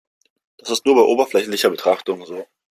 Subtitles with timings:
[0.57, 2.47] Das ist nur bei oberflächlicher Betrachtung so.